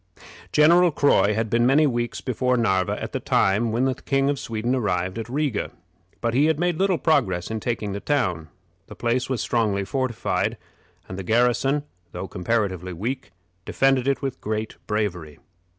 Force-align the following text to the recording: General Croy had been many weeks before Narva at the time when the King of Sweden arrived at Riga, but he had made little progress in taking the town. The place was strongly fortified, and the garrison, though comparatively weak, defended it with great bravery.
General 0.51 0.89
Croy 0.89 1.35
had 1.35 1.47
been 1.47 1.63
many 1.63 1.85
weeks 1.85 2.21
before 2.21 2.57
Narva 2.57 2.99
at 2.99 3.11
the 3.11 3.19
time 3.19 3.71
when 3.71 3.85
the 3.85 3.93
King 3.93 4.31
of 4.31 4.39
Sweden 4.39 4.73
arrived 4.73 5.19
at 5.19 5.29
Riga, 5.29 5.69
but 6.21 6.33
he 6.33 6.45
had 6.45 6.59
made 6.59 6.79
little 6.79 6.97
progress 6.97 7.51
in 7.51 7.59
taking 7.59 7.91
the 7.93 7.99
town. 7.99 8.47
The 8.87 8.95
place 8.95 9.29
was 9.29 9.41
strongly 9.41 9.85
fortified, 9.85 10.57
and 11.07 11.19
the 11.19 11.23
garrison, 11.23 11.83
though 12.13 12.27
comparatively 12.27 12.93
weak, 12.93 13.31
defended 13.63 14.07
it 14.07 14.23
with 14.23 14.41
great 14.41 14.75
bravery. 14.87 15.37